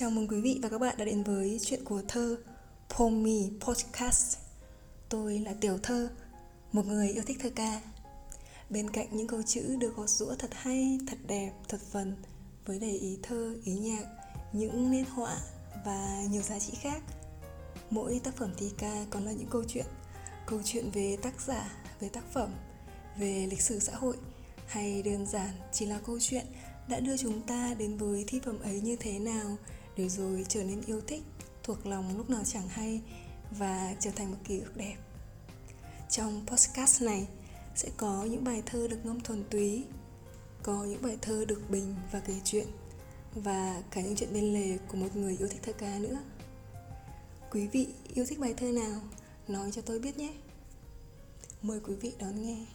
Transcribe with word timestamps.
Chào 0.00 0.10
mừng 0.10 0.28
quý 0.28 0.40
vị 0.40 0.58
và 0.62 0.68
các 0.68 0.80
bạn 0.80 0.94
đã 0.98 1.04
đến 1.04 1.22
với 1.22 1.58
chuyện 1.62 1.84
của 1.84 2.02
thơ 2.08 2.36
Pomi 2.88 3.50
Podcast. 3.60 4.38
Tôi 5.08 5.38
là 5.38 5.54
Tiểu 5.60 5.78
Thơ, 5.82 6.08
một 6.72 6.86
người 6.86 7.08
yêu 7.08 7.22
thích 7.26 7.36
thơ 7.40 7.50
ca. 7.54 7.80
Bên 8.70 8.90
cạnh 8.90 9.06
những 9.10 9.26
câu 9.26 9.42
chữ 9.42 9.76
được 9.80 9.96
gọt 9.96 10.08
rũa 10.08 10.34
thật 10.34 10.50
hay, 10.52 10.98
thật 11.06 11.18
đẹp, 11.26 11.52
thật 11.68 11.78
vần 11.92 12.16
với 12.66 12.78
đầy 12.78 12.90
ý 12.90 13.18
thơ, 13.22 13.54
ý 13.64 13.72
nhạc, 13.72 14.04
những 14.52 14.90
nét 14.90 15.04
họa 15.10 15.36
và 15.84 16.22
nhiều 16.30 16.42
giá 16.42 16.58
trị 16.58 16.72
khác. 16.80 17.02
Mỗi 17.90 18.20
tác 18.24 18.36
phẩm 18.36 18.50
thi 18.58 18.70
ca 18.78 19.04
còn 19.10 19.24
là 19.24 19.32
những 19.32 19.48
câu 19.50 19.64
chuyện, 19.68 19.86
câu 20.46 20.60
chuyện 20.64 20.90
về 20.90 21.16
tác 21.22 21.40
giả, 21.40 21.72
về 22.00 22.08
tác 22.08 22.24
phẩm, 22.32 22.50
về 23.18 23.46
lịch 23.50 23.60
sử 23.60 23.78
xã 23.78 23.92
hội 23.96 24.16
hay 24.66 25.02
đơn 25.02 25.26
giản 25.26 25.50
chỉ 25.72 25.86
là 25.86 26.00
câu 26.06 26.18
chuyện 26.20 26.46
đã 26.88 27.00
đưa 27.00 27.16
chúng 27.16 27.42
ta 27.42 27.74
đến 27.78 27.96
với 27.96 28.24
thi 28.26 28.40
phẩm 28.44 28.60
ấy 28.60 28.80
như 28.80 28.96
thế 28.96 29.18
nào 29.18 29.56
để 29.98 30.08
rồi 30.08 30.46
trở 30.48 30.64
nên 30.64 30.82
yêu 30.86 31.00
thích, 31.06 31.22
thuộc 31.62 31.86
lòng 31.86 32.16
lúc 32.16 32.30
nào 32.30 32.42
chẳng 32.44 32.68
hay 32.68 33.00
và 33.50 33.94
trở 34.00 34.10
thành 34.10 34.30
một 34.30 34.36
ký 34.44 34.60
ức 34.60 34.76
đẹp. 34.76 34.96
Trong 36.10 36.46
podcast 36.46 37.02
này 37.02 37.26
sẽ 37.74 37.88
có 37.96 38.24
những 38.24 38.44
bài 38.44 38.62
thơ 38.66 38.88
được 38.88 38.98
ngâm 39.04 39.20
thuần 39.20 39.44
túy, 39.50 39.84
có 40.62 40.84
những 40.84 41.02
bài 41.02 41.18
thơ 41.22 41.44
được 41.44 41.70
bình 41.70 41.94
và 42.12 42.20
kể 42.20 42.34
chuyện, 42.44 42.66
và 43.34 43.82
cả 43.90 44.00
những 44.00 44.16
chuyện 44.16 44.32
bên 44.32 44.52
lề 44.52 44.78
của 44.78 44.96
một 44.96 45.16
người 45.16 45.36
yêu 45.38 45.48
thích 45.48 45.60
thơ 45.62 45.72
ca 45.72 45.98
nữa. 45.98 46.18
Quý 47.50 47.66
vị 47.66 47.88
yêu 48.14 48.24
thích 48.28 48.38
bài 48.38 48.54
thơ 48.56 48.72
nào, 48.72 49.00
nói 49.48 49.72
cho 49.72 49.82
tôi 49.82 49.98
biết 49.98 50.18
nhé. 50.18 50.32
Mời 51.62 51.80
quý 51.80 51.94
vị 51.94 52.12
đón 52.18 52.42
nghe. 52.42 52.66